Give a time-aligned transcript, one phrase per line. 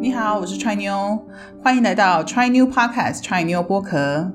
[0.00, 1.20] 你好，我是 Try New，
[1.62, 4.32] 欢迎来到 Try New Podcast Try New 剥壳。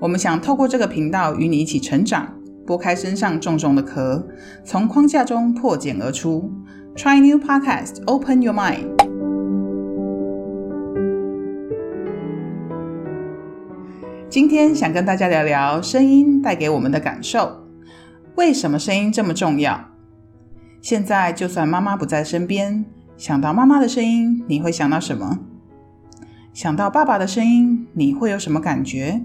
[0.00, 2.34] 我们想透过这个频道与你一起成长，
[2.66, 4.26] 剥开身上重重的壳，
[4.64, 6.50] 从框架中破茧而出。
[6.96, 8.96] Try New Podcast Open Your Mind。
[14.30, 17.66] 今天想跟大家聊聊声音带给我们的感受。
[18.36, 19.90] 为什么声音这么重要？
[20.80, 22.86] 现在就算妈妈不在身边。
[23.22, 25.38] 想到妈妈的声音，你会想到什么？
[26.52, 29.22] 想到爸爸的声音，你会有什么感觉？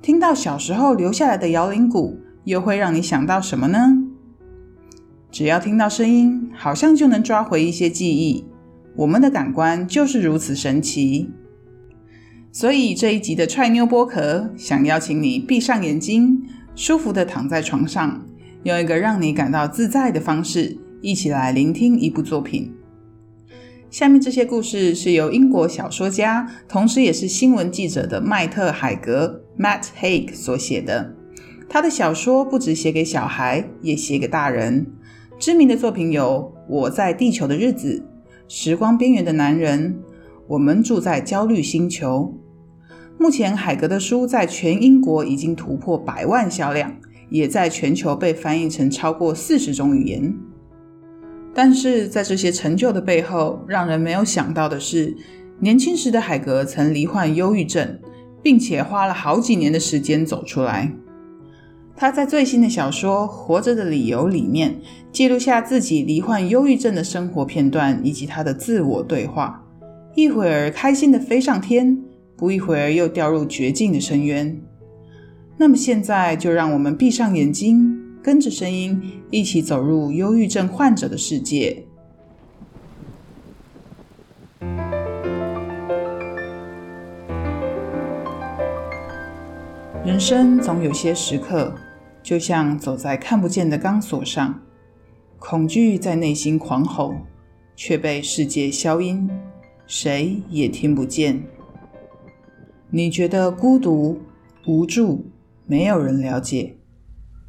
[0.00, 3.98] 听到小时候留下来的摇铃鼓，又会让你想到什么呢？
[5.32, 8.44] 只要听到声音，好像就能抓回一些记忆。
[8.94, 11.32] 我们的感官就是如此神奇。
[12.52, 16.44] 所以这一集的踹妞剥壳，想邀请你闭上眼睛，
[16.76, 18.24] 舒服的躺在床上，
[18.62, 20.78] 用一个让你感到自在的方式。
[21.00, 22.72] 一起来聆听一部作品。
[23.90, 31.14] 下面这些故事是由英国小说家，同时也是新闻记者的麦特·海格 （Matt Haig） 所写的。
[31.68, 34.86] 他的小说不只写给小孩，也写给大人。
[35.38, 38.04] 知名的作品有《我在地球的日子》、
[38.54, 39.94] 《时光边缘的男人》、
[40.48, 42.34] 《我们住在焦虑星球》。
[43.18, 46.94] 目前，海格的书在全英国已经突破百万销量，
[47.30, 50.34] 也在全球被翻译成超过四十种语言。
[51.58, 55.12] 但是在这些成就的背后，让人没有想到的是，
[55.58, 57.98] 年轻时的海格曾罹患忧郁症，
[58.40, 60.92] 并且花了好几年的时间走出来。
[61.96, 64.76] 他在最新的小说《活着的理由》里面，
[65.10, 69.66] 记录下自己罹患忧郁症的生活片段，以及他的自我对话。
[70.14, 71.98] 一会儿开心地飞上天，
[72.36, 74.56] 不一会儿又掉入绝境的深渊。
[75.56, 78.07] 那么现在，就让我们闭上眼睛。
[78.28, 81.86] 跟着声音一起走入忧郁症患者的世界。
[90.04, 91.74] 人生总有些时刻，
[92.22, 94.60] 就像走在看不见的钢索上，
[95.38, 97.14] 恐惧在内心狂吼，
[97.74, 99.26] 却被世界消音，
[99.86, 101.42] 谁也听不见。
[102.90, 104.20] 你觉得孤独、
[104.66, 105.24] 无助，
[105.64, 106.74] 没有人了解。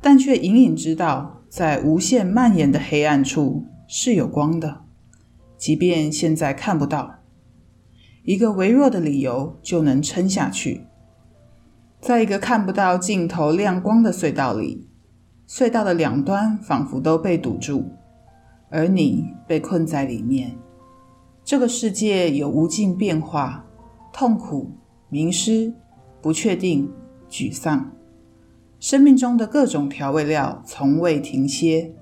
[0.01, 4.81] 但却隐隐知道，在无限蔓延的黑暗处是有光的，
[5.57, 7.15] 即便现在看不到。
[8.23, 10.85] 一个微弱的理由就能撑下去。
[11.99, 14.88] 在一个看不到尽头亮光的隧道里，
[15.47, 17.83] 隧道的两端仿佛都被堵住，
[18.69, 20.55] 而你被困在里面。
[21.43, 23.65] 这个世界有无尽变化、
[24.13, 24.71] 痛苦、
[25.09, 25.73] 迷失、
[26.21, 26.89] 不确定、
[27.29, 27.91] 沮丧。
[28.79, 31.94] 生命中的各种调味料从未停歇，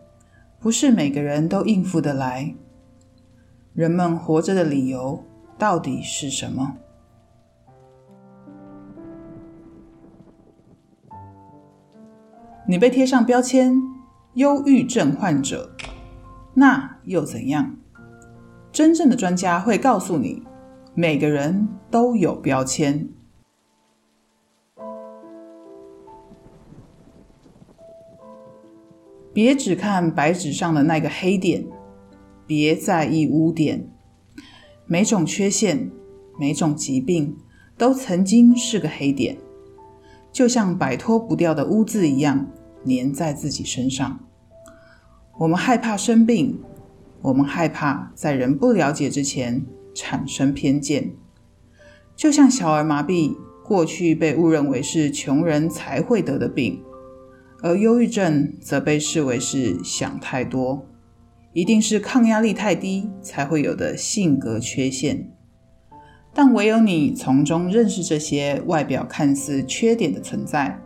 [0.60, 2.54] 不是每个人都应付得来。
[3.74, 5.24] 人们活着的理由
[5.58, 6.78] 到底是什么？
[12.68, 13.82] 你被贴上标签
[14.36, 15.72] “忧郁症患者”，
[16.54, 17.76] 那又怎样？
[18.72, 20.44] 真正的专家会告诉你，
[20.94, 23.10] 每个人都有标签。
[29.38, 31.64] 别只看白纸上的那个黑点，
[32.48, 33.88] 别在意污点。
[34.88, 35.92] 每种缺陷、
[36.40, 37.38] 每种疾病，
[37.78, 39.38] 都曾经是个黑点，
[40.32, 42.48] 就像摆脱不掉的污渍一样，
[42.88, 44.20] 粘在自己身上。
[45.38, 46.60] 我们害怕生病，
[47.22, 51.12] 我们害怕在人不了解之前产生偏见。
[52.16, 56.82] 就像小儿麻痹，过去被误认为是穷人才会得的病。
[57.64, 60.86] 而忧郁症则被视为是想太多，
[61.54, 65.32] 一定是抗压力太低才会有的性格缺陷。
[66.34, 70.80] 但唯有你从中认识这些外表看似缺点的存在，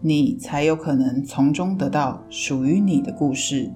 [0.00, 3.70] 你才有可能从中得到属于你的故事。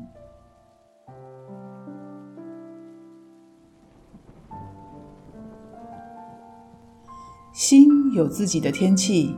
[7.52, 9.36] 心有自己的天气。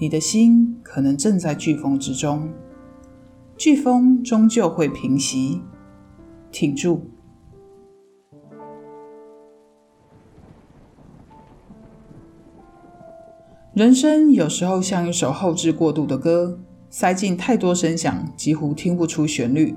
[0.00, 2.48] 你的心可能正在飓风之中，
[3.58, 5.60] 飓风终究会平息，
[6.50, 7.02] 挺住。
[13.74, 16.58] 人生有时候像一首后置过度的歌，
[16.88, 19.76] 塞进太多声响，几乎听不出旋律。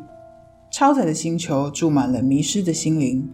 [0.71, 3.29] 超载的星球住满了迷失的心灵，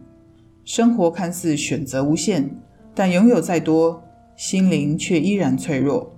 [0.66, 2.50] 生活看似选择无限，
[2.96, 4.02] 但拥有再多，
[4.36, 6.12] 心灵却依然脆弱。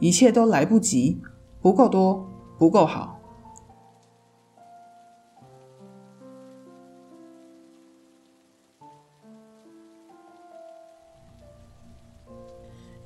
[0.00, 1.20] 一切都来不及
[1.60, 2.26] 不够多
[2.58, 3.18] 不够好。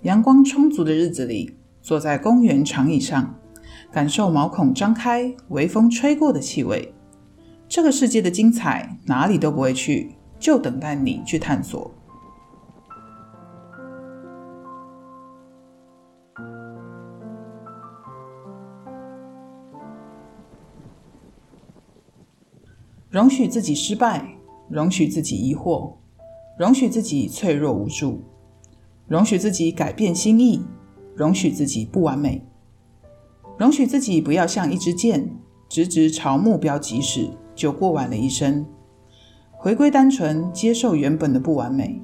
[0.03, 3.37] 阳光充足的日子里坐在公园长椅上
[3.93, 6.93] 感受毛孔张开微风吹过的气味。
[7.69, 11.91] 这个世界的精彩哪里都不会去就等待你去探索。
[23.12, 24.26] 容许自己失败，
[24.70, 25.93] 容许自己疑惑，
[26.59, 28.23] 容许自己脆弱无助，
[29.06, 30.62] 容许自己改变心意，
[31.14, 32.43] 容许自己不完美，
[33.59, 35.31] 容许自己不要像一支箭，
[35.69, 38.64] 直直朝目标疾驶，就过完了一生。
[39.50, 42.00] 回归单纯，接受原本的不完美，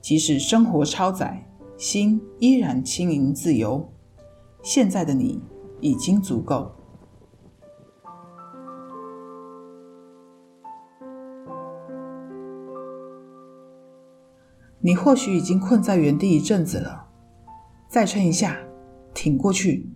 [0.00, 1.44] 即使生活超载，
[1.76, 3.92] 心依然轻盈自由。
[4.62, 5.40] 现在的你
[5.80, 6.70] 已经足够。
[14.86, 17.06] 你或许已经困在原地一阵子了，
[17.88, 18.58] 再撑一下，
[19.14, 19.88] 挺过去。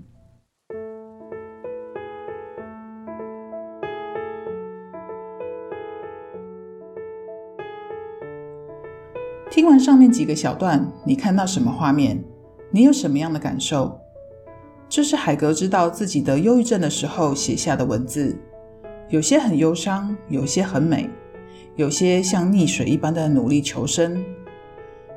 [9.51, 12.25] 听完上面几个小段，你看到什么画面？
[12.71, 14.01] 你有什么样的感受？
[14.89, 18.35] 这是海格知道自己得忧郁症的时候写下的文字，
[19.11, 21.11] 有些很忧伤，有些很美，
[21.77, 24.25] 有些像溺水一般的努力求生。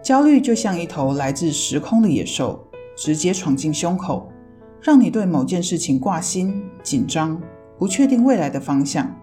[0.01, 4.31] 焦虑就像一头来自时空的野兽，直接闯进胸口，
[4.81, 7.39] 让你对某件事情挂心、紧张，
[7.77, 9.15] 不确定未来的方向。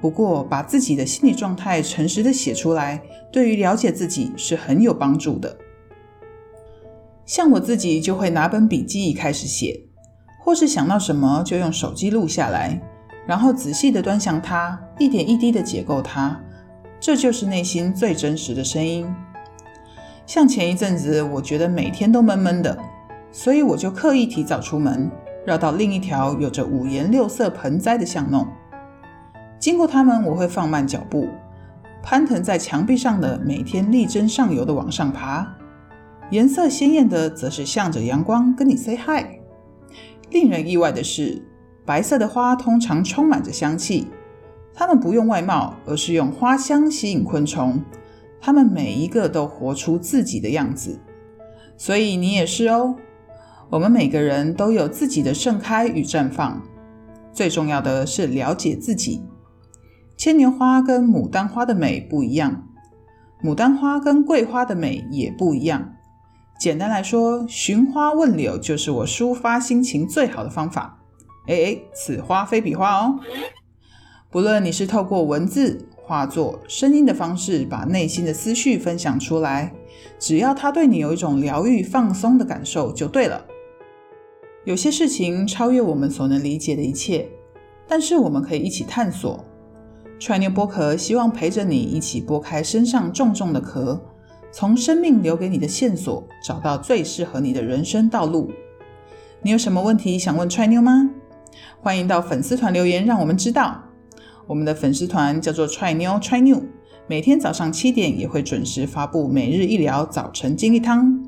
[0.00, 5.56] 不过，把自己的心理状态诚实的写出来，对于了解自己是很有帮助的。
[7.24, 9.88] 像我自己就会拿本笔记开始写，
[10.44, 12.80] 或是想到什么就用手机录下来，
[13.26, 16.40] 然后仔细地端详它，一点一滴地解构它。
[17.00, 19.06] 这就是内心最真实的声音。
[20.26, 22.76] 像前一阵子，我觉得每天都闷闷的，
[23.30, 25.08] 所以我就刻意提早出门，
[25.46, 28.44] 绕到另一条有着五颜六色盆栽的巷弄。
[29.60, 31.28] 经过它们，我会放慢脚步，
[32.02, 35.46] 攀藤在墙壁上的每天力争上游的往上爬。
[36.30, 39.24] 颜色鲜艳的，则是向着阳光跟你 say hi。
[40.30, 41.40] 令人意外的是，
[41.84, 44.08] 白色的花通常充满着香气，
[44.74, 47.80] 它们不用外貌，而是用花香吸引昆虫。
[48.46, 51.00] 他们每一个都活出自己的样子，
[51.76, 52.94] 所以你也是哦。
[53.70, 56.62] 我们每个人都有自己的盛开与绽放，
[57.32, 59.24] 最重要的是了解自己。
[60.16, 62.68] 牵牛花跟牡丹花的美不一样，
[63.42, 65.94] 牡丹花跟桂花的美也不一样。
[66.60, 71.00] 简单来说，寻花问柳就是我抒发心情最好的方法。
[71.48, 73.18] 哎哎，此花非彼花哦。
[74.30, 75.88] 不论你是透过文字。
[76.06, 79.74] 化作、声音的方式，把内心的思绪分享出来。
[80.20, 83.44] 只要它对你有一种疗愈、放松的感受，就对了。
[84.64, 87.28] 有些事情超越我们所能理解的一切，
[87.88, 89.44] 但是我们可以一起探索。
[90.20, 94.00] 踹妞剥壳希望陪着你一起剥开身上重重的壳，
[94.52, 98.52] 从生命留给你的线索，找到最适合你的人生道路。
[99.42, 101.10] 你有什么问题想问踹妞吗？
[101.80, 103.82] 欢迎到粉丝团留言，让我们知道。
[104.46, 106.62] 我们的粉丝团叫做踹妞 Try New，
[107.08, 111.20] 每天早上七点也会准时发布每日一聊早晨精力汤，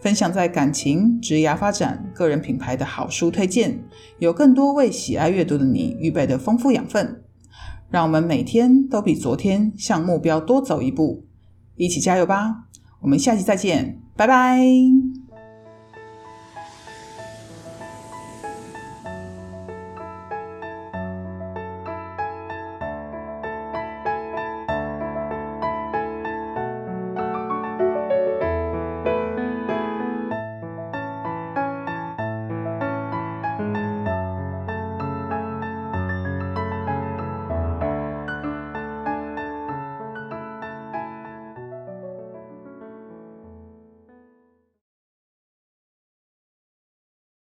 [0.00, 3.82] 分享在感情、职涯发展、个人品牌的好书推荐，
[4.18, 7.22] 有更多为喜爱阅读的你预备的丰富养分，
[7.90, 11.24] 让我们每天都比昨天向目标多走一步，
[11.76, 12.68] 一起加油吧！
[13.00, 14.60] 我们下期再见，拜拜。